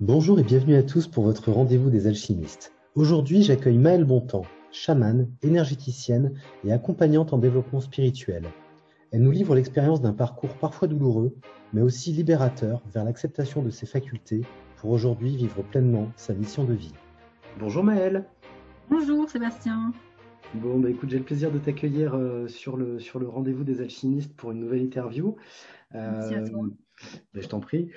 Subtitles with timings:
[0.00, 2.72] Bonjour et bienvenue à tous pour votre rendez-vous des alchimistes.
[2.94, 6.32] Aujourd'hui, j'accueille Maëlle Bontemps, chamane, énergéticienne
[6.64, 8.44] et accompagnante en développement spirituel.
[9.12, 11.34] Elle nous livre l'expérience d'un parcours parfois douloureux,
[11.74, 14.40] mais aussi libérateur vers l'acceptation de ses facultés
[14.78, 16.94] pour aujourd'hui vivre pleinement sa mission de vie.
[17.58, 18.24] Bonjour Maëlle.
[18.88, 19.92] Bonjour Sébastien.
[20.54, 23.82] Bon, bah écoute, j'ai le plaisir de t'accueillir euh, sur le, sur le rendez-vous des
[23.82, 25.36] alchimistes pour une nouvelle interview.
[25.92, 26.62] Merci à toi.
[27.34, 27.90] bah, je t'en prie.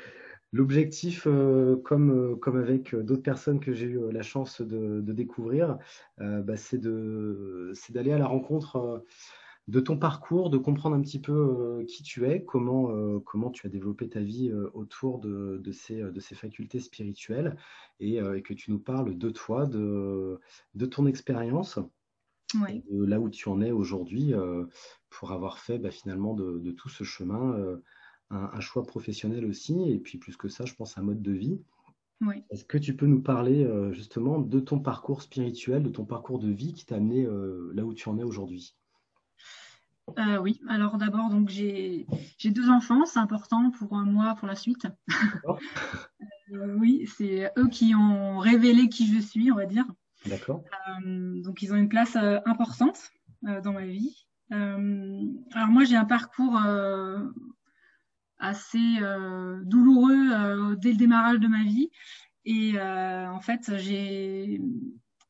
[0.53, 5.13] L'objectif, euh, comme, euh, comme avec d'autres personnes que j'ai eu la chance de, de
[5.13, 5.79] découvrir,
[6.21, 8.99] euh, bah, c'est d'aller à la rencontre euh,
[9.67, 13.51] de ton parcours, de comprendre un petit peu euh, qui tu es, comment, euh, comment
[13.51, 17.57] tu as développé ta vie euh, autour de, de ces, de ces facultés spirituelles
[17.99, 20.39] et, euh, et que tu nous parles de toi, de,
[20.75, 21.79] de ton expérience,
[22.53, 24.65] Oui, de là où tu en es aujourd'hui euh,
[25.09, 27.83] pour avoir fait bah, finalement de, tout ce chemin euh,
[28.33, 31.31] un, un choix professionnel aussi, et puis plus que ça, je pense un mode de
[31.31, 31.61] vie.
[32.21, 32.43] oui.
[32.49, 36.39] Est-ce que tu peux nous parler euh, justement de ton parcours spirituel, de ton parcours
[36.39, 38.75] de vie qui t'a amené euh, là où tu en es aujourd'hui?
[40.19, 42.05] Euh, oui, alors d'abord, donc j'ai
[42.43, 44.87] deux enfants, c'est important pour moi pour la suite.
[46.77, 49.85] Oui, c'est eux qui ont révélé qui je suis, on va dire.
[50.27, 50.63] D'accord?
[51.03, 53.11] Donc ils ont une place importante
[53.41, 54.27] dans ma vie.
[54.51, 56.59] Alors moi j'ai un parcours
[58.43, 61.89] assez euh, douloureux euh, dès le démarrage de ma vie.
[62.45, 64.61] Et euh, en fait, j'ai,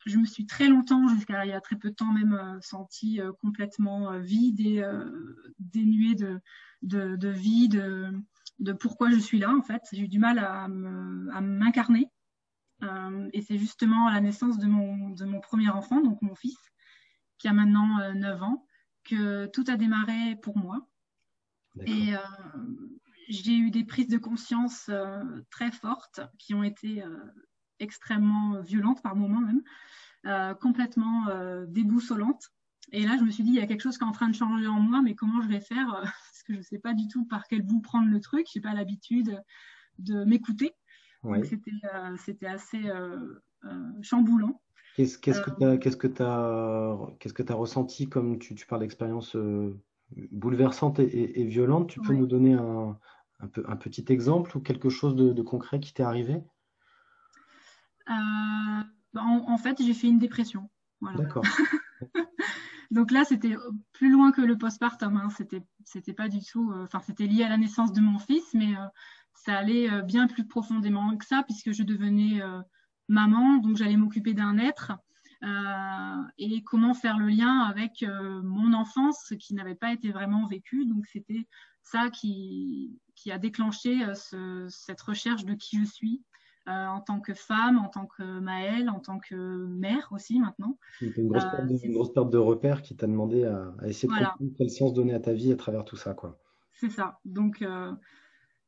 [0.06, 3.20] je me suis très longtemps, jusqu'à il y a très peu de temps même, sentie
[3.40, 4.84] complètement vide et
[5.60, 6.40] dénuée de,
[6.82, 8.12] de, de vie, de,
[8.60, 9.56] de pourquoi je suis là.
[9.56, 12.10] En fait, j'ai eu du mal à me, à m'incarner.
[13.32, 16.58] Et c'est justement à la naissance de mon, de mon premier enfant, donc mon fils,
[17.38, 18.66] qui a maintenant euh, 9 ans,
[19.04, 20.88] que tout a démarré pour moi.
[21.76, 21.94] D'accord.
[21.94, 22.20] Et euh,
[23.30, 27.18] j'ai eu des prises de conscience euh, très fortes qui ont été euh,
[27.80, 29.62] extrêmement violentes par moments même,
[30.26, 31.28] euh, complètement
[31.68, 32.50] déboussolantes.
[32.92, 34.30] Et là, je me suis dit, il y a quelque chose qui est en train
[34.30, 35.88] de changer en moi, mais comment je vais faire?
[36.04, 38.48] Parce que je ne sais pas du tout par quel bout prendre le truc.
[38.54, 39.42] Je n'ai pas l'habitude
[40.00, 40.74] de m'écouter.
[41.24, 41.46] Oui.
[41.48, 44.62] c'était euh, c'était assez euh, euh, chamboulant.
[44.96, 49.36] Qu'est-ce, qu'est-ce que t'as, qu'est-ce que t'as ressenti comme tu, tu parles d'expérience
[50.32, 51.90] bouleversante et, et- et violente?
[51.90, 52.18] Tu peux ouais.
[52.20, 53.00] nous donner un,
[53.44, 56.42] un peu, un petit exemple ou quelque chose de, de concret qui t'est arrivé?
[58.10, 58.84] Euh,
[59.20, 60.70] en, en fait, j'ai fait une dépression.
[61.02, 61.18] Voilà.
[61.18, 61.44] D'accord.
[62.92, 63.56] Donc là, c'était
[63.92, 65.18] plus loin que le postpartum.
[65.18, 65.30] Hein.
[65.30, 66.72] C'était, c'était pas du tout.
[66.72, 68.86] euh, Enfin, c'était lié à la naissance de mon fils, mais euh,
[69.34, 72.42] ça allait euh, bien plus profondément que ça, puisque je devenais
[73.10, 74.94] maman, donc j'allais m'occuper d'un être.
[76.38, 78.06] et comment faire le lien avec
[78.44, 80.86] mon enfance qui n'avait pas été vraiment vécue.
[80.86, 81.48] Donc c'était
[81.82, 86.24] ça qui, qui a déclenché euh, ce- cette recherche de qui je suis
[86.70, 89.36] euh, en tant que femme, en tant que Maëlle, en tant que
[89.68, 90.78] mère aussi maintenant.
[91.02, 93.88] Une grosse Euh, perte de, une grosse perte de repères qui t'a demandé à, à
[93.88, 96.40] essayer de comprendre quel sens donner à ta vie à travers tout ça, quoi.
[96.72, 97.20] c'est ça.
[97.26, 97.62] Donc,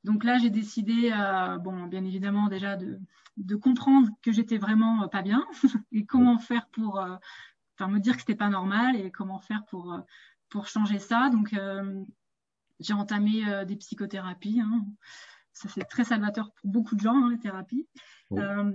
[0.03, 2.99] donc là, j'ai décidé, euh, bon, bien évidemment, déjà de,
[3.37, 5.45] de comprendre que j'étais vraiment euh, pas bien
[5.91, 7.15] et comment faire pour, euh,
[7.81, 9.99] me dire que c'était pas normal et comment faire pour,
[10.49, 11.29] pour changer ça.
[11.29, 11.53] Donc,
[12.79, 14.61] j'ai entamé euh, des psychothérapies.
[14.61, 14.85] hein.
[15.53, 17.87] Ça, c'est très salvateur pour beaucoup de gens, hein, les thérapies.
[18.33, 18.71] Euh,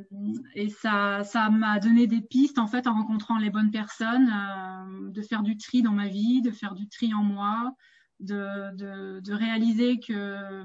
[0.54, 5.10] et ça, ça m'a donné des pistes, en fait, en rencontrant les bonnes personnes, euh,
[5.10, 7.74] de faire du tri dans ma vie, de faire du tri en moi,
[8.20, 10.64] de, de, de réaliser que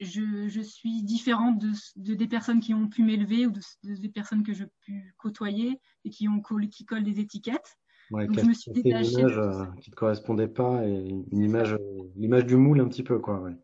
[0.00, 3.96] je, je suis différente de, de des personnes qui ont pu m'élever ou de, de-
[3.96, 6.40] des personnes que j'ai pu côtoyer et qui ont
[6.70, 7.76] qui collent des étiquettes.
[8.14, 11.08] Ouais, Donc, je me suis casser une détachée image euh, qui te correspondait pas et
[11.32, 11.78] une image, euh,
[12.14, 13.40] l'image du moule un petit peu, quoi.
[13.40, 13.56] Ouais.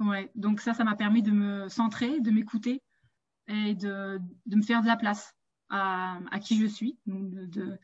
[0.00, 0.30] Ouais.
[0.34, 2.82] Donc ça, ça m'a permis de me centrer, de m'écouter
[3.48, 5.34] et de, de me faire de la place
[5.70, 7.78] à, à qui je suis, donc de,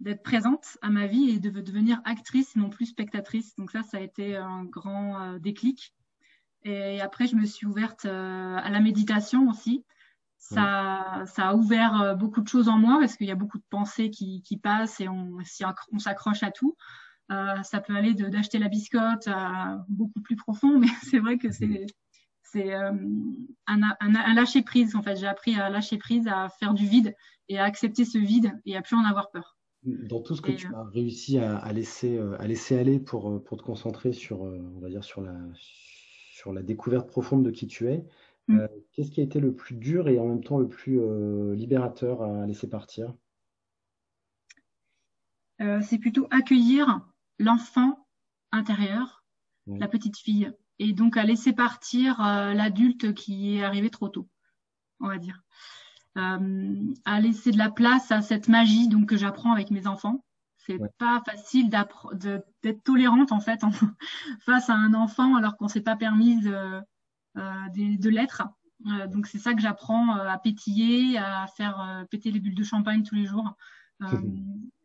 [0.00, 3.56] d'être présente à ma vie et de devenir actrice et non plus spectatrice.
[3.56, 5.94] Donc ça, ça a été un grand euh, déclic.
[6.64, 9.84] Et après, je me suis ouverte euh, à la méditation aussi.
[10.46, 13.58] Ça, ça a ouvert euh, beaucoup de choses en moi parce qu'il y a beaucoup
[13.58, 15.38] de pensées qui, qui passent et on,
[15.92, 16.76] on s'accroche à tout.
[17.32, 21.48] Euh, ça peut aller d'acheter la biscotte à beaucoup plus profond, mais c'est vrai que
[21.48, 21.52] Mhm.
[21.52, 21.86] c'est
[22.42, 22.92] c'est euh,
[23.66, 25.16] un, un, un lâcher prise en fait.
[25.16, 27.14] J'ai appris à lâcher prise, à faire du vide
[27.48, 29.56] et à accepter ce vide et à plus en avoir peur.
[29.84, 33.00] Dans tout ce que Et tu euh, as réussi à, à laisser, à laisser aller
[33.00, 37.50] pour, pour te concentrer sur, on va dire, sur la, sur la découverte profonde de
[37.50, 38.04] qui tu es,
[38.48, 41.00] mm, euh, qu'est-ce qui a été le plus dur et en même temps le plus
[41.00, 43.14] euh, libérateur à laisser partir?
[45.60, 47.00] euh, c'est plutôt accueillir
[47.38, 48.06] l'enfant
[48.52, 49.24] intérieur,
[49.66, 54.28] la petite fille, et donc à laisser partir l'adulte qui est arrivé trop tôt.
[55.00, 55.42] on va dire.
[56.14, 60.24] à laisser de la place à cette magie donc que j'apprends avec mes enfants.
[60.58, 62.14] C'est pas facile d'être
[62.84, 63.60] tolérante en fait
[64.40, 66.80] face à un enfant alors qu'on s'est pas permis de,
[67.34, 68.42] de l'être.
[68.86, 72.54] Euh, donc c'est ça que j'apprends euh, à pétiller, à faire euh, péter les bulles
[72.54, 73.56] de champagne tous les jours.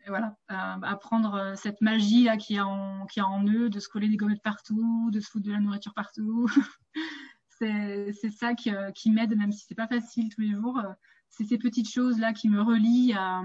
[0.08, 3.90] voilà, à prendre cette magie là qui a en qui a en eux, de se
[3.90, 6.48] coller des gommettes partout, de se foutre de la nourriture partout.
[7.60, 10.82] c'est ça qui, qui m'aide, même si c'est pas facile tous les jours.
[11.30, 13.44] C'est ces petites choses là qui me relient à,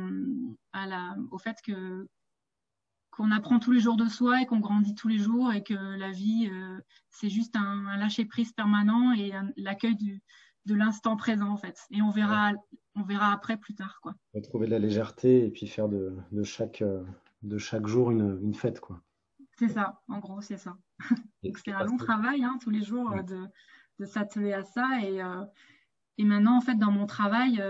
[0.73, 2.09] à la, au fait que
[3.17, 5.75] qu'on apprend tous les jours de soi et qu'on grandit tous les jours et que
[5.75, 6.51] la vie,
[7.11, 10.21] c'est juste un, un lâcher prise permanent et l'accueil
[10.67, 11.87] de l'instant présent en fait.
[11.91, 12.53] Et on verra,
[12.95, 14.15] on verra après plus tard quoi.
[14.43, 17.05] Trouver de la légèreté et puis faire de, chaque, euh,
[17.43, 19.03] de chaque jour une, fête quoi.
[19.57, 20.77] C'est ça, en gros c'est ça.
[21.43, 23.47] c'est un long travail hein, tous les jours euh, de,
[24.01, 25.45] de s'atteler à ça et, euh,
[26.19, 27.63] et maintenant en fait dans mon travail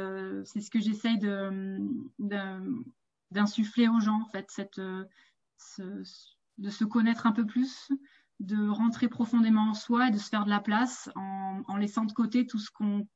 [0.44, 1.79] c'est ce que j'essaye de,
[3.31, 4.81] d'insuffler aux gens en fait cette
[6.58, 7.90] de se connaître un peu plus
[8.40, 12.12] de rentrer profondément en soi et de se faire de la place en, laissant de
[12.12, 13.06] côté tout ce qu'on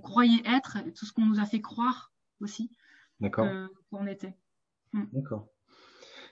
[0.00, 2.70] croyait être, et tout ce qu'on nous a fait croire aussi
[3.22, 4.36] euh, qu'on était.
[4.92, 5.04] Hmm.
[5.12, 5.48] D'accord.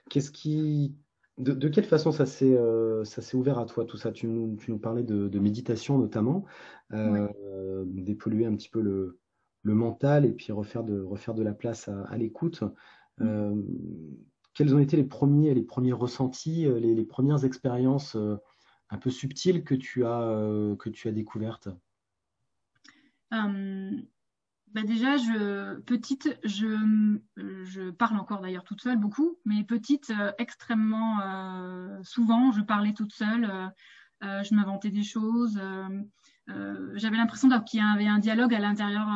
[0.08, 0.94] Qu'est-ce qui,
[1.38, 4.12] de, quelle façon ça s'est euh, ça s'est ouvert à toi tout ça?
[4.12, 6.44] Tu nous, tu nous parlais de, méditation notamment,
[6.92, 9.18] euh, dépolluer un petit peu le,
[9.62, 12.62] le, mental et puis refaire de refaire de la place à, l'écoute.
[13.18, 13.62] Hmm
[14.56, 18.36] quels ont été les premiers, les premiers ressentis, euh, les, premières expériences euh,
[18.88, 20.74] un peu subtiles que tu as, euh,
[21.04, 21.68] découvertes?
[23.30, 25.16] Bah déjà,
[25.86, 26.66] petite, je,
[27.36, 31.18] je parle encore d'ailleurs toute seule beaucoup, mais petite, extrêmement
[32.02, 33.72] souvent, je parlais toute seule,
[34.20, 35.58] je m'inventais des choses.
[36.46, 39.08] J'avais l'impression qu'il y avait un dialogue à l'intérieur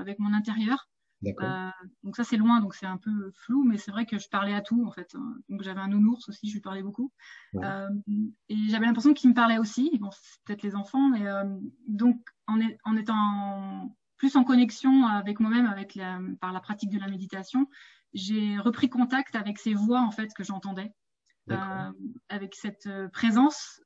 [0.00, 0.88] avec mon intérieur.
[1.26, 1.70] Euh,
[2.02, 4.54] donc ça c'est loin, donc c'est un peu flou, mais c'est vrai que je parlais
[4.54, 5.14] à tout en fait.
[5.48, 7.12] Donc j'avais un nounours aussi, je lui parlais beaucoup.
[7.56, 7.88] Euh,
[8.48, 9.98] et j'avais l'impression qu'il me parlait aussi.
[10.00, 11.44] Bon, c'est peut-être les enfants, mais euh,
[11.86, 16.98] donc en, en, étant plus en connexion avec moi-même, avec la, par la pratique de
[16.98, 17.68] la méditation,
[18.12, 20.92] j'ai repris contact avec ces voix en fait que j'entendais,
[22.28, 23.80] avec cette présence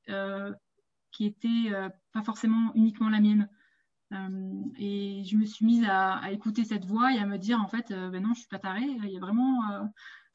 [1.12, 1.72] qui était
[2.12, 3.48] pas forcément uniquement la mienne.
[4.12, 7.68] Euh, et je me suis mise à, écouter cette voix et à me dire en
[7.68, 8.86] fait, euh, ben non, je suis pas tarée.
[8.86, 9.84] Il y a vraiment, euh,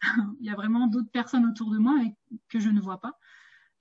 [0.39, 1.95] il y a vraiment d'autres personnes autour de moi
[2.49, 3.13] que je ne vois pas.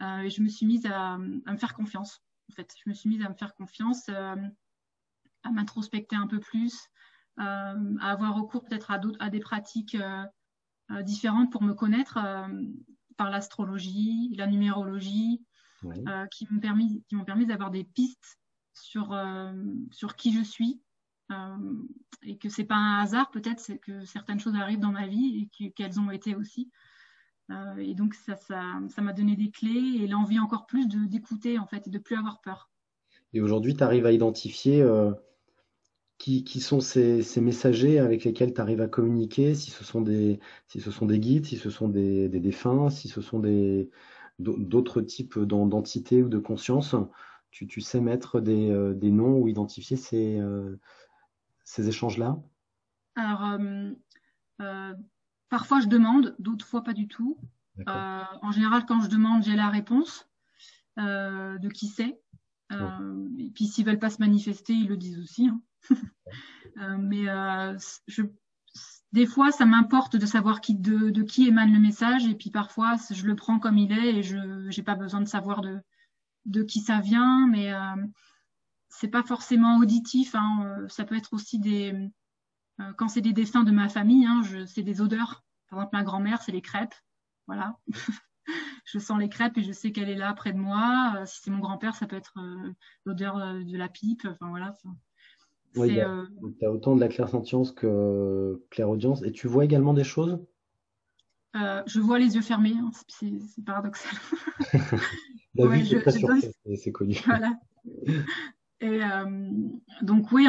[0.01, 2.23] et je me suis mise à, me faire confiance.
[2.51, 6.89] En fait, je me suis mise à me faire confiance, à m'introspecter un peu plus,
[7.37, 9.97] à avoir recours peut-être à des pratiques
[11.03, 12.19] différentes pour me connaître
[13.17, 15.45] par l'astrologie, la numérologie,
[16.31, 18.42] qui m'ont permis, qui m'ont permis d'avoir des pistes
[18.75, 19.53] sur, euh,
[19.91, 20.81] sur qui je suis.
[21.31, 21.57] Euh,
[22.23, 25.49] et que c'est pas un hasard, peut-être, c'est que certaines choses arrivent dans ma vie
[25.63, 26.71] et qu'elles ont été aussi.
[27.51, 31.59] Euh, et donc, ça m'a ça, m'a donné des clés et l'envie encore plus d'écouter,
[31.59, 32.71] en fait, et de plus avoir peur.
[33.33, 34.87] Et aujourd'hui, tu arrives à identifier
[36.19, 40.03] qui, qui, sont ces, ces, messagers avec lesquels tu arrives à communiquer, si ce sont
[40.03, 40.39] des,
[40.69, 43.43] si ce sont des guides, si ce sont des, des défunts, si ce sont
[44.39, 46.95] d'autres types d'entités ou de conscience?
[47.53, 50.81] Tu, sais mettre euh, des, noms ou identifier ces, euh,
[51.65, 52.39] ces échanges-là?
[53.15, 53.59] Alors,
[54.61, 54.95] euh,
[55.51, 57.39] parfois je demande, d'autres fois pas du tout.
[57.87, 60.29] en général, quand je demande, j'ai la réponse
[60.97, 62.19] de qui c'est.
[62.71, 65.49] Et puis s'ils veulent pas se manifester, ils le disent aussi.
[65.49, 65.61] Hein.
[66.99, 67.27] mais
[68.09, 68.23] je,
[69.13, 72.51] des fois, ça m'importe de savoir qui, de, de, qui émane le message, et puis
[72.51, 75.83] parfois, je le prends comme il est, et je n'ai pas besoin de savoir de,
[76.47, 77.79] de qui ça vient, mais euh,
[78.89, 80.35] c'est pas forcément auditif.
[80.35, 81.93] Hein, euh, ça peut être aussi des
[82.81, 85.45] euh, quand c'est des dessins de ma famille, hein, c'est des odeurs.
[85.69, 86.95] Par exemple, ma grand-mère, c'est les crêpes.
[87.47, 87.77] Voilà.
[88.85, 91.25] je sens les crêpes et je sais qu'elle est là près de moi.
[91.27, 92.35] si c'est mon grand-père, ça peut être
[93.05, 94.27] l'odeur de la pipe.
[94.27, 94.75] Enfin voilà.
[95.77, 95.99] Oui,
[96.59, 99.23] tu as autant de la clairsentience que clairaudience.
[99.23, 100.39] Et tu vois également des choses?
[101.55, 102.75] Je vois les yeux fermés.
[102.79, 104.19] Hein, c'est paradoxal.
[106.77, 107.21] c'est connu.
[107.27, 107.53] Voilà.
[108.83, 109.49] Et euh,
[110.03, 110.49] donc oui,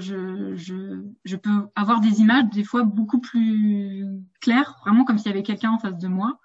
[0.00, 4.04] je, je, je, peux avoir des images des fois beaucoup plus
[4.42, 6.38] claires, vraiment comme s'il y avait quelqu'un en face de moi,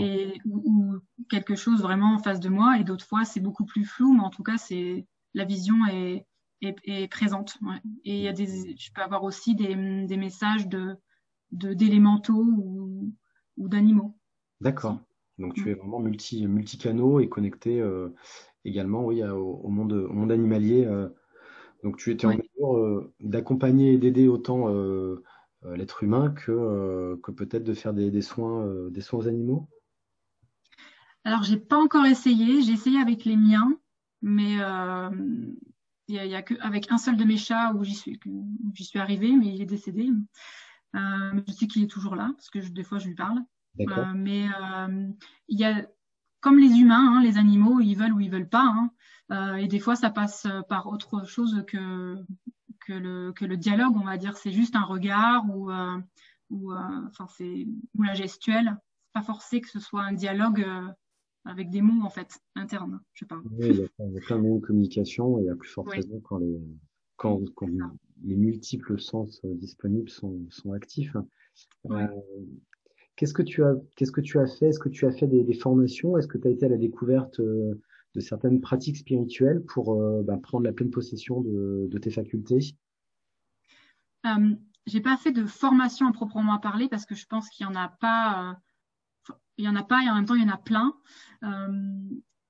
[0.00, 0.96] et ou,
[1.30, 2.78] quelque chose vraiment en face de moi.
[2.78, 6.26] Et d'autres fois, c'est beaucoup plus flou, mais en tout cas, c'est la vision est,
[6.62, 7.58] est, est présente.
[7.62, 7.80] Ouais.
[8.04, 10.96] Et il y a des, je peux avoir aussi des, des messages de
[11.52, 13.14] d'élémentaux ou,
[13.56, 14.16] ou d'animaux.
[14.60, 14.98] D'accord.
[15.38, 18.10] Donc tu es vraiment multi, multicanaux et connecté euh,
[18.64, 21.08] également oui, au, monde, au monde animalier euh,
[21.82, 24.68] Donc tu étais en mesure d'accompagner et d'aider autant
[25.64, 29.68] l'être humain que, que peut-être de faire des, soins, des soins aux animaux?
[31.24, 33.76] Alors j'ai pas encore essayé, j'ai essayé avec les miens,
[34.20, 34.58] mais
[36.08, 38.20] il y, a, que avec un seul de mes chats où j'y suis,
[38.74, 40.08] j'y suis arrivée, mais il est décédé.
[40.94, 43.42] Euh, je sais qu'il est toujours là parce que des fois je lui parle.
[43.80, 45.08] Euh, mais euh,
[45.48, 45.86] il y a,
[46.40, 48.66] comme les humains, hein, les animaux, ils veulent ou ils veulent pas.
[48.66, 48.90] Hein.
[49.30, 52.16] Euh, et des fois, ça passe par autre chose que
[52.86, 54.36] que le que le dialogue, on va dire.
[54.36, 55.70] C'est juste un regard ou
[56.50, 58.76] ou enfin c'est ou la gestuelle.
[59.04, 60.66] C'est pas forcé que ce soit un dialogue
[61.44, 63.42] avec des mots en fait internes, je parle.
[63.52, 66.38] Oui, il y a, plein de mots de communication et à plus forte raison quand
[66.38, 66.60] les
[67.22, 67.68] quand, quand
[68.24, 71.16] les multiples sens euh, disponibles sont, sont actifs.
[71.90, 72.06] Euh,
[73.14, 74.68] qu'est-ce que tu as qu'est-ce que tu as fait?
[74.70, 76.18] Est-ce que tu as fait des, des formations?
[76.18, 77.80] Est-ce que tu as été à la découverte euh,
[78.14, 82.76] de certaines pratiques spirituelles pour bah, prendre la pleine possession de, de tes facultés?
[84.26, 84.54] Euh,
[84.86, 87.74] J'ai pas fait de formation à proprement parler parce que je pense qu'il y en
[87.74, 88.58] a pas
[89.56, 90.92] il y en a pas et en même temps il y en a plein.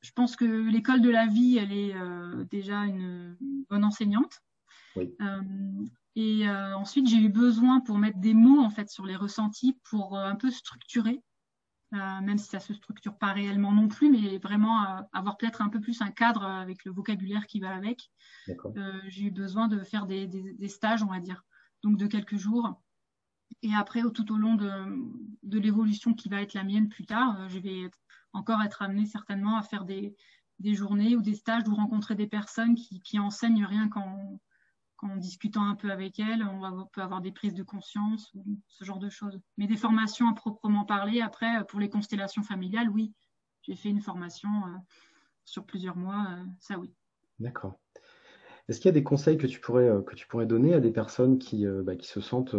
[0.02, 3.36] Je pense que l'école de la vie, elle est euh, déjà une
[3.70, 4.42] bonne enseignante.
[4.96, 5.14] Oui.
[5.20, 9.78] Euh, et ensuite, j'ai eu besoin pour mettre des mots en fait sur les ressentis
[9.84, 11.22] pour un peu structurer,
[11.90, 15.80] même si ça se structure pas réellement non plus, mais vraiment avoir peut-être un peu
[15.80, 18.10] plus un cadre avec le vocabulaire qui va avec.
[19.06, 21.46] j'ai eu besoin de faire des, des, des stages, on va dire,
[21.82, 22.78] donc de quelques jours
[23.62, 24.70] et après, tout au long de,
[25.42, 27.90] de l'évolution qui va être la mienne plus tard, euh, je vais
[28.32, 30.16] encore être amenée certainement à faire des,
[30.58, 34.40] des journées ou des stages ou rencontrer des personnes qui, qui enseignent rien qu'en,
[35.02, 36.42] qu'en discutant un peu avec elles.
[36.42, 39.38] On, va, peut avoir des prises de conscience ou ce genre de choses.
[39.58, 43.12] Mais des formations à proprement parler, après, pour les constellations familiales, oui,
[43.62, 44.78] j'ai fait une formation euh,
[45.44, 46.94] sur plusieurs mois, euh, ça oui.
[47.38, 47.74] D'accord.
[48.68, 50.92] Est-ce qu'il y a des conseils que tu pourrais, que tu pourrais donner à des
[50.92, 52.54] personnes qui, bah, qui se sentent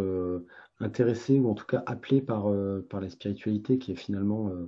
[0.80, 4.68] intéressés ou en tout cas appelés par, euh, par la spiritualité qui est finalement euh,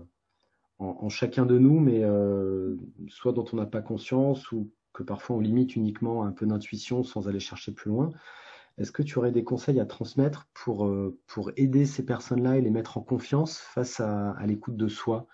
[0.80, 2.76] en, chacun de nous, mais euh,
[3.08, 7.04] soit dont on n'a pas conscience ou que parfois on limite uniquement un peu d'intuition
[7.04, 8.12] sans aller chercher plus loin.
[8.78, 10.92] Est-ce que tu aurais des conseils à transmettre pour,
[11.28, 15.28] pour aider ces personnes-là et les mettre en confiance face à, à l'écoute de soi?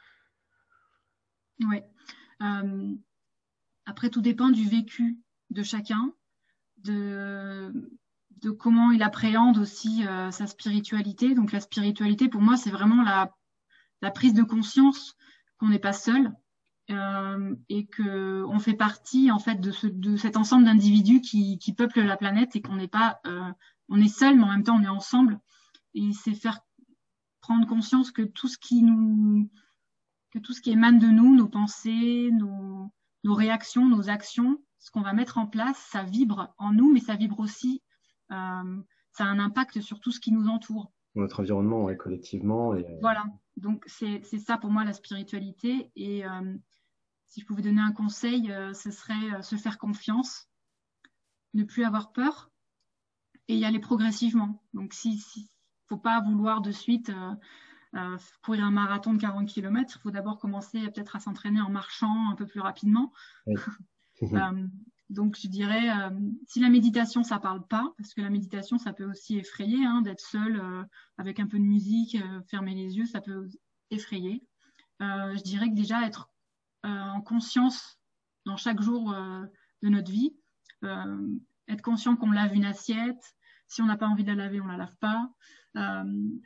[1.67, 1.77] Oui.
[3.85, 5.17] après, tout dépend du vécu
[5.51, 6.13] de chacun,
[6.77, 7.71] de,
[8.57, 11.35] comment il appréhende aussi euh, sa spiritualité.
[11.35, 13.31] Donc la spiritualité, pour moi, c'est vraiment la,
[14.11, 15.15] prise de conscience
[15.57, 16.31] qu'on n'est pas seul
[16.91, 21.57] euh, et que on fait partie en fait de, ce, de cet ensemble d'individus qui,
[21.57, 23.51] qui peuplent la planète et qu'on n'est pas, euh,
[23.89, 25.39] on est seul, mais en même temps on est ensemble.
[25.93, 26.59] Et c'est faire
[27.41, 29.49] prendre conscience que tout ce qui nous,
[30.31, 32.91] que tout ce qui émane de nous, nos pensées, nos,
[33.23, 36.99] nos réactions, nos actions, ce qu'on va mettre en place, ça vibre en nous, mais
[36.99, 37.81] ça vibre aussi
[38.31, 38.81] euh,
[39.11, 40.91] ça a un impact sur tout ce qui nous entoure.
[41.15, 42.73] Notre environnement, ouais, collectivement.
[42.75, 42.85] Et...
[43.01, 43.25] Voilà,
[43.57, 45.91] donc c'est ça pour moi la spiritualité.
[45.95, 46.55] Et euh,
[47.31, 50.49] si je pouvais donner un conseil, ce serait se faire confiance,
[51.53, 52.51] ne plus avoir peur
[53.47, 54.61] et y aller progressivement.
[54.73, 55.49] Donc, si, si
[55.87, 57.09] faut pas vouloir de suite
[57.95, 61.69] euh, courir un marathon de 40 km, il faut d'abord commencer peut-être à s'entraîner en
[61.69, 63.11] marchant un peu plus rapidement.
[63.47, 63.55] Oui.
[64.33, 64.67] euh,
[65.11, 66.09] donc, je dirais, euh,
[66.47, 70.01] si la méditation, ça parle pas, parce que la méditation, ça peut aussi effrayer, hein,
[70.01, 70.83] d'être seul euh,
[71.17, 73.49] avec un peu de musique, euh, fermer les yeux, ça peut
[73.89, 74.41] effrayer.
[75.01, 76.30] je dirais que déjà être
[76.83, 77.99] en conscience
[78.45, 80.35] dans chaque jour de notre vie,
[80.83, 83.35] être conscient qu'on lave une assiette,
[83.67, 85.29] si on n'a pas envie de la laver, on la lave pas.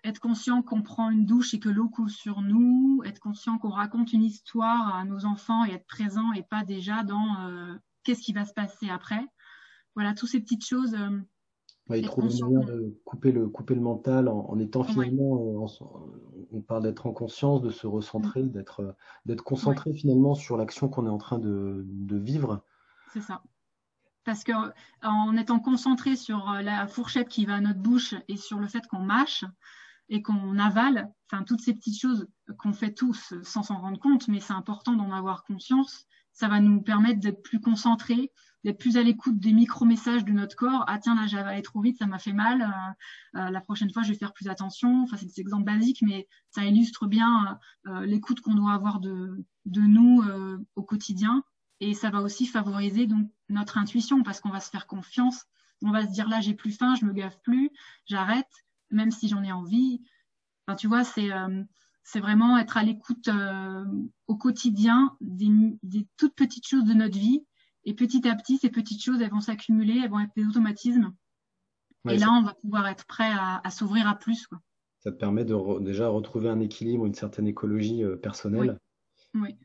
[0.03, 3.69] être conscient qu'on prend une douche et que l'eau coule sur nous, être conscient qu'on
[3.69, 8.33] raconte une histoire à nos enfants et être présent et pas déjà dans qu'est-ce qui
[8.33, 9.25] va se passer après.
[9.95, 10.93] Voilà, toutes ces petites choses.
[10.93, 11.19] Euh,
[11.89, 16.61] ouais, trouver une manière de couper le, couper le mental en, étant finalement, euh, on
[16.61, 18.51] parle d'être en conscience, de se recentrer, mm.
[18.51, 18.91] d'être, euh,
[19.25, 22.63] d'être concentré finalement sur l'action qu'on est en train de, de vivre.
[23.13, 23.41] C'est ça.
[24.23, 24.53] Parce que
[25.03, 28.87] en étant concentré sur la fourchette qui va à notre bouche et sur le fait
[28.87, 29.45] qu'on mâche
[30.09, 32.27] et qu'on avale, enfin toutes ces petites choses
[32.57, 36.59] qu'on fait tous sans s'en rendre compte, mais c'est important d'en avoir conscience ça va
[36.59, 38.31] nous permettre d'être plus concentrés,
[38.65, 40.85] d'être plus à l'écoute des micro-messages de notre corps.
[40.87, 42.63] Ah tiens, là, j'avais allé trop vite, ça m'a fait mal.
[42.63, 45.03] Euh, euh, la prochaine fois, je vais faire plus attention.
[45.03, 49.45] Enfin, c'est des exemples basiques, mais ça illustre bien euh, l'écoute qu'on doit avoir de,
[49.65, 50.23] nous
[50.75, 51.43] au quotidien.
[51.79, 55.45] Et ça va aussi favoriser donc notre intuition parce qu'on va se faire confiance.
[55.83, 57.69] On va se dire là, j'ai plus faim, je me gave plus,
[58.07, 58.49] j'arrête,
[58.89, 60.01] même si j'en ai envie.
[60.65, 63.29] Enfin, tu vois, c'est vraiment être à l'écoute
[64.25, 65.49] au quotidien des,
[65.83, 67.43] des, toutes petites choses de notre vie
[67.85, 71.13] Et petit à petit, ces petites choses, elles vont s'accumuler, elles vont être des automatismes.
[72.09, 74.47] et là, on va pouvoir être prêt à, s'ouvrir à plus.
[74.99, 78.79] Ça te permet de déjà retrouver un équilibre, une certaine écologie euh, personnelle.
[79.35, 79.55] Oui.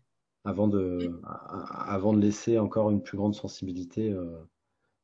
[0.45, 4.39] Avant, de, avant de laisser encore une plus grande sensibilité euh,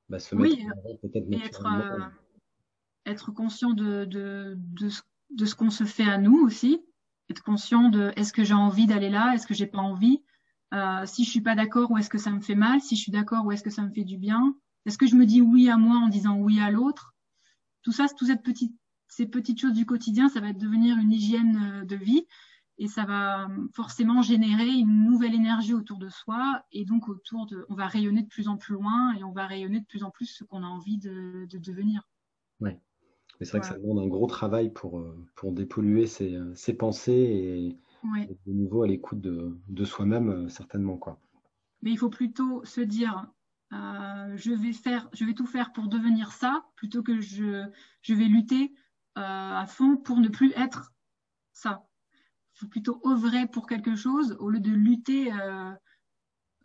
[0.09, 0.57] bah, se mettre
[1.03, 1.99] peut-être être, euh,
[3.07, 4.89] être conscient de, de, de,
[5.31, 6.83] de ce qu'on se fait à nous aussi,
[7.29, 10.23] être conscient de est-ce que j'ai envie d'aller là, est-ce que j'ai pas envie,
[10.75, 13.03] euh, si je suis pas d'accord, où est-ce que ça me fait mal, si je
[13.03, 14.55] suis d'accord, où est-ce que ça me fait du bien,
[14.85, 17.15] est-ce que je me dis oui à moi en disant oui à l'autre?
[17.83, 18.75] Tout ça, toutes cette petite,
[19.09, 22.27] ces petites choses du quotidien, ça va devenir une hygiène euh, de vie
[22.79, 27.65] et ça va forcément générer une nouvelle énergie autour de soi et donc autour de,
[27.71, 30.11] on va rayonner de plus en plus loin et on va rayonner de plus en
[30.11, 32.07] plus ce qu'on a envie de, de devenir.
[32.61, 32.73] Oui.
[33.39, 36.75] Mais c'est vrai que ça demande un gros travail pour, euh, pour dépolluer ses, ses
[36.75, 40.97] pensées et, de nouveau à l'écoute de, de soi-même, euh, certainement.
[40.97, 41.21] Quoi.
[41.83, 43.27] Mais il faut plutôt se dire
[43.73, 47.65] euh, je, vais faire, je vais tout faire pour devenir ça, plutôt que je,
[48.03, 48.73] je vais lutter
[49.19, 50.93] à fond pour ne plus être
[51.55, 51.87] ça.
[52.55, 55.31] Il faut plutôt œuvrer pour quelque chose au lieu de lutter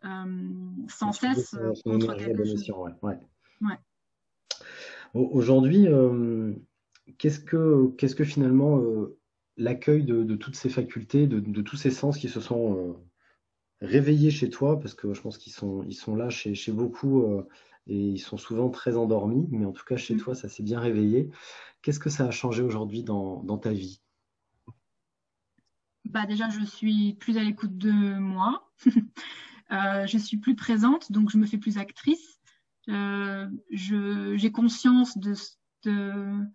[0.03, 2.69] sans cesse contre quelque chose.
[3.01, 3.17] Ouais.
[3.61, 3.79] Ouais.
[5.13, 6.53] Aujourd'hui, euh,
[7.17, 9.19] qu'est-ce que, qu'est-ce que finalement euh,
[9.57, 12.93] l'accueil de, toutes ces facultés, de, tous ces sens qui se sont euh,
[13.81, 17.25] réveillés chez toi, parce que je pense qu'ils sont, ils sont là chez, chez beaucoup
[17.87, 20.19] et ils sont souvent très endormis, mais en tout cas chez mmh.
[20.19, 21.29] toi, ça s'est bien réveillé.
[21.81, 24.01] Qu'est-ce que ça a changé aujourd'hui dans, dans ta vie?
[26.05, 28.71] Bah déjà, je suis plus à l'écoute de moi.
[29.69, 32.39] je suis plus présente, donc je me fais plus actrice.
[32.89, 35.33] Euh, j'ai conscience de,
[35.83, 36.47] de,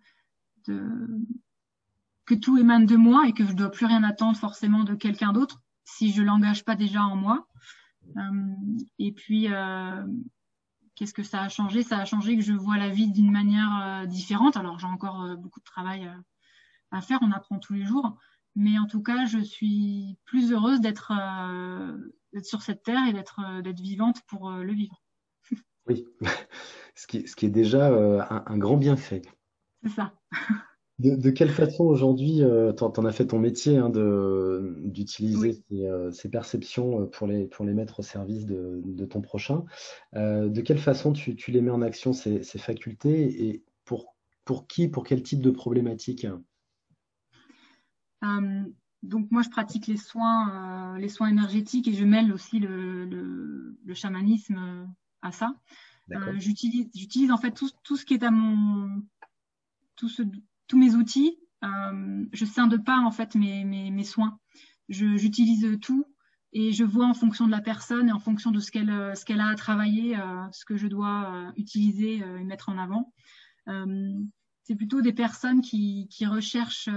[2.27, 4.93] que tout émane de moi et que je ne dois plus rien attendre forcément de
[4.93, 7.47] quelqu'un d'autre si je l'engage pas déjà en moi.
[8.17, 8.21] Euh,
[8.99, 10.05] et puis, euh,
[10.95, 11.81] qu'est-ce que ça a changé?
[11.81, 14.57] Ça a changé que je vois la vie d'une manière différente.
[14.57, 16.09] Alors, j'ai encore beaucoup de travail
[16.91, 18.17] à faire, on apprend tous les jours.
[18.55, 21.13] Mais en tout cas, je suis plus heureuse d'être
[22.43, 25.01] sur cette terre et d'être vivante pour le vivre.
[25.87, 26.05] Oui,
[26.95, 29.21] ce qui, ce qui est déjà euh, un, grand bienfait.
[29.83, 30.13] C'est ça.
[30.99, 36.29] De, quelle façon aujourd'hui, euh, tu en as fait ton métier hein, d'utiliser euh, ces,
[36.29, 39.63] perceptions pour les, pour les mettre au service de, ton prochain.
[40.13, 45.03] de quelle façon tu, les mets en action, ces, facultés, et pour, pour qui, pour
[45.03, 46.25] quel type de problématique?
[49.03, 53.93] Donc moi je pratique les soins, les soins énergétiques et je mêle aussi le, le
[53.93, 54.87] chamanisme
[55.21, 55.53] à ça.
[56.13, 59.03] Euh, j'utilise, j'utilise en fait tout, tout, ce qui est à mon,
[59.95, 60.23] tout ce,
[60.67, 61.37] tous mes outils.
[61.63, 64.39] Euh, je scinde pas en fait mes, soins.
[64.89, 66.05] J'utilise tout
[66.53, 69.25] et je vois en fonction de la personne et en fonction de ce qu'elle, ce
[69.25, 73.13] qu'elle a à travailler, euh, ce que je dois euh, utiliser et mettre en avant.
[74.63, 76.89] c'est plutôt des personnes qui, qui recherchent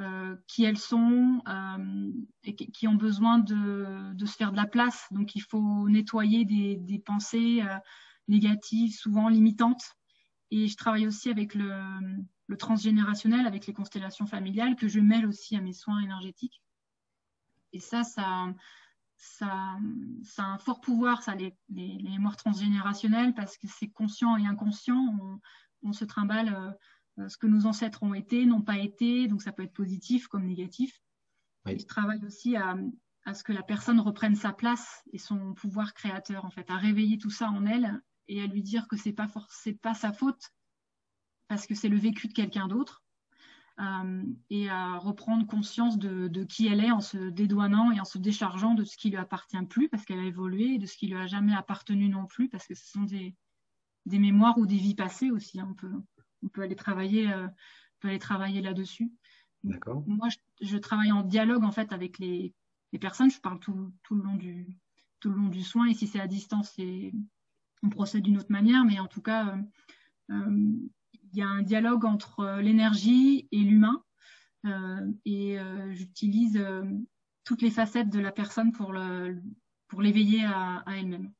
[0.00, 2.10] euh, qui elles sont euh,
[2.44, 5.06] et qui ont besoin de, de, se faire de la place.
[5.10, 7.76] Donc il faut nettoyer des, pensées euh,
[8.26, 9.84] négatives, souvent limitantes.
[10.50, 11.70] Et je travaille aussi avec le,
[12.46, 16.62] le, transgénérationnel, avec les constellations familiales, que je mêle aussi à mes soins énergétiques.
[17.72, 18.52] Et ça, ça,
[19.16, 19.78] ça,
[20.22, 24.36] ça a un fort pouvoir, ça, les, les, les mémoires transgénérationnelles, parce que c'est conscient
[24.36, 25.16] et inconscient.
[25.20, 25.40] On,
[25.82, 26.76] on se trimballe
[27.18, 30.28] euh, ce que nos ancêtres ont été, n'ont pas été, donc ça peut être positif
[30.28, 31.02] comme négatif.
[31.66, 32.76] je travaille aussi à,
[33.34, 37.18] ce que la personne reprenne sa place et son pouvoir créateur, en fait, à réveiller
[37.18, 40.52] tout ça en elle et à lui dire que c'est pas c'est pas sa faute
[41.52, 43.02] parce que c'est le vécu de quelqu'un d'autre.
[43.78, 48.16] Euh, et à reprendre conscience de, qui elle est en se dédouanant et en se
[48.16, 51.08] déchargeant de ce qui lui appartient plus parce qu'elle a évolué et de ce qui
[51.08, 53.34] lui a jamais appartenu non plus parce que ce sont des,
[54.06, 55.90] mémoires ou des vies passées aussi hein, peu
[56.42, 57.46] on peut aller travailler, euh,
[58.00, 59.12] peut aller travailler là-dessus.
[59.62, 60.28] Moi,
[60.62, 62.54] je, travaille en dialogue en fait avec les,
[62.98, 63.30] personnes.
[63.30, 64.78] Je parle tout, tout, le long du
[65.20, 65.86] tout le long du soin.
[65.86, 66.74] Et si c'est à distance,
[67.82, 68.84] on procède d'une autre manière.
[68.84, 69.62] Mais en tout cas, euh,
[71.32, 74.02] il y a un dialogue entre l'énergie et l'humain.
[75.24, 75.58] et
[75.90, 76.64] j'utilise
[77.44, 79.42] toutes les facettes de la personne pour le
[79.88, 81.32] pour l'éveiller à, elle-même.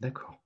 [0.00, 0.42] D'accord.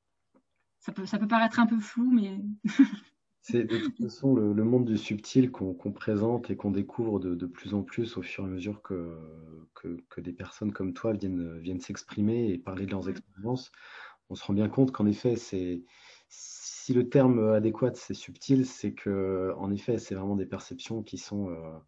[0.79, 2.39] Ça peut, ça peut paraître un peu flou, mais
[3.43, 7.73] C'est de toute façon le, monde du subtil qu'on présente et qu'on découvre de, plus
[7.73, 9.17] en plus au fur et à mesure que,
[9.75, 13.73] que, des personnes comme toi viennent, viennent s'exprimer et parler de leurs expériences.
[14.29, 15.83] On se rend bien compte qu'en effet, c'est
[16.91, 21.19] si le terme adéquat c'est subtil, c'est que en effet, c'est vraiment des perceptions qui
[21.19, 21.79] sont, euh,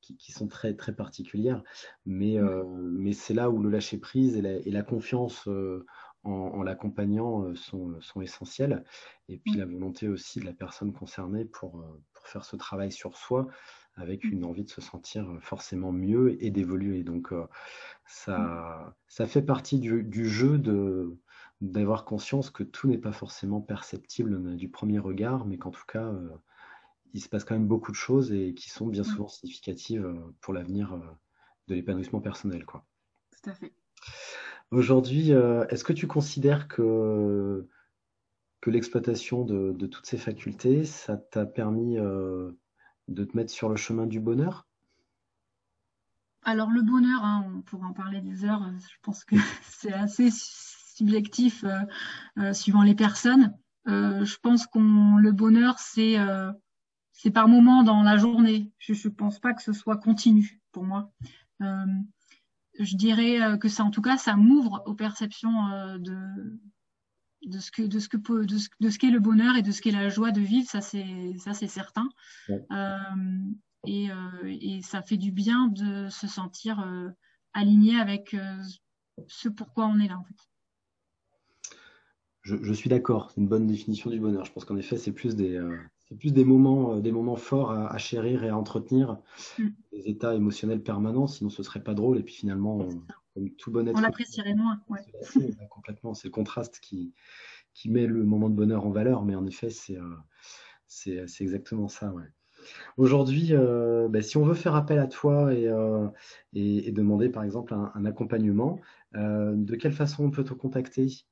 [0.00, 1.64] qui, sont très, très particulières.
[2.06, 5.84] Mais, euh, mais c'est là où le lâcher prise et la, confiance euh,
[6.22, 8.84] en, l'accompagnant sont, sont, essentielles.
[9.28, 13.16] Et puis la volonté aussi de la personne concernée pour, pour faire ce travail sur
[13.16, 13.48] soi
[13.96, 17.02] avec une envie de se sentir forcément mieux et d'évoluer.
[17.02, 17.34] Donc
[18.06, 21.18] ça, ça fait partie du, du jeu de
[21.62, 26.12] d'avoir conscience que tout n'est pas forcément perceptible du premier regard, mais qu'en tout cas,
[27.14, 30.52] il se passe quand même beaucoup de choses et qui sont bien souvent significatives pour
[30.52, 31.00] l'avenir
[31.68, 32.66] de l'épanouissement personnel.
[32.66, 32.84] Quoi.
[33.30, 33.72] Tout à fait.
[34.70, 37.68] Aujourd'hui, euh, est-ce que tu considères que,
[38.60, 42.52] que l'exploitation de, toutes ces facultés, ça t'a permis euh,
[43.08, 44.66] de te mettre sur le chemin du bonheur?
[46.44, 50.30] Alors le bonheur, hein, on pourrait en parler des heures, je pense que c'est assez
[50.94, 51.64] subjectif
[52.38, 53.56] euh, suivant les personnes.
[53.86, 56.16] je pense que le bonheur, c'est
[57.12, 58.72] c'est par moment dans la journée.
[58.78, 61.12] Je ne pense pas que ce soit continu pour moi
[62.78, 66.60] je dirais euh, que ça, en tout cas, ça m'ouvre aux perceptions euh, de,
[67.46, 69.70] de ce que de ce que de ce, de ce qu'est le bonheur et de
[69.70, 70.68] ce qu'est la joie de vivre.
[70.68, 72.08] Ça, c'est ça, c'est certain.
[72.50, 72.98] Euh,
[73.86, 74.10] et,
[74.44, 76.88] et, ça fait du bien de se sentir
[77.52, 78.36] aligné avec
[79.26, 80.36] ce pourquoi on est là, en fait.
[82.42, 83.30] Je, je suis d'accord.
[83.30, 84.44] C'est une bonne définition du bonheur.
[84.44, 85.60] Je pense qu'en effet, c'est plus des
[86.08, 89.18] c'est plus des moments, des moments forts à, chérir et à entretenir.
[89.58, 92.18] Mm des états émotionnels permanents, sinon ce serait pas drôle.
[92.18, 92.88] Et puis finalement,
[93.34, 93.96] comme tout bon être.
[93.96, 94.80] On l'apprécierait moins.
[94.88, 95.00] Ouais.
[95.70, 96.14] complètement.
[96.14, 97.12] C'est le contraste qui,
[97.74, 99.24] qui met le moment de bonheur en valeur.
[99.24, 100.16] Mais en effet, c'est euh,
[100.86, 102.12] c'est exactement ça.
[102.12, 102.24] Ouais.
[102.96, 106.06] Aujourd'hui, euh, ben, si on veut faire appel à toi et, euh,
[106.54, 108.78] et, demander par exemple un, accompagnement,
[109.14, 111.24] de quelle façon on peut te contacter?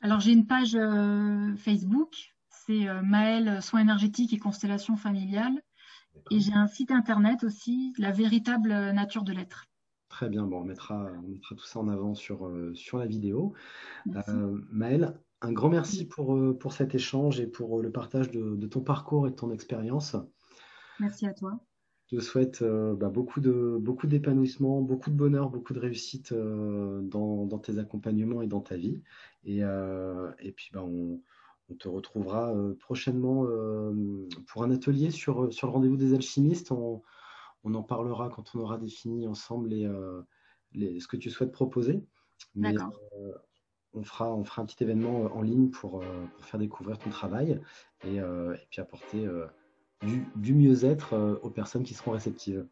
[0.00, 0.78] Alors j'ai une page
[1.56, 5.60] Facebook, c'est Maël Soins énergétiques et constellation familiale.
[6.30, 9.66] Et j'ai un site internet aussi, La véritable nature de l'être.
[10.08, 13.06] Très bien, bon, on, mettra, on mettra tout ça en avant sur, euh, sur la
[13.06, 13.52] vidéo.
[14.28, 18.66] Euh, Maëlle, un grand merci pour, euh, pour cet échange et pour le partage de,
[18.66, 20.16] ton parcours et de ton expérience.
[20.98, 21.60] Merci à toi.
[22.10, 27.44] Je te souhaite bah, beaucoup, de, beaucoup d'épanouissement, beaucoup de bonheur, beaucoup de réussite dans,
[27.44, 29.02] dans, tes accompagnements et dans ta vie.
[29.44, 31.20] Et, et puis, bah, on,
[31.70, 36.14] on te retrouvera euh, prochainement euh, pour un atelier sur, euh, sur le rendez-vous des
[36.14, 36.72] alchimistes.
[36.72, 37.02] On,
[37.64, 42.02] en parlera quand on aura défini ensemble les, ce que tu souhaites proposer.
[42.54, 42.98] D'accord.
[43.92, 46.02] on, fera, on fera un petit événement en ligne pour,
[46.40, 47.60] faire découvrir ton travail
[48.04, 48.20] et,
[48.70, 49.28] puis apporter
[50.02, 52.66] du, mieux-être aux personnes qui seront réceptives.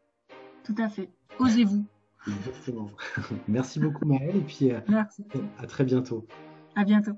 [0.63, 1.09] Tout à fait.
[1.39, 1.85] Osez-vous.
[2.27, 2.89] Exactement.
[3.47, 6.25] Merci beaucoup Maëlle et puis à très bientôt.
[6.75, 7.13] À bientôt.